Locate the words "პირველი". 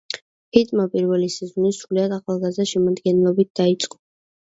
0.93-1.27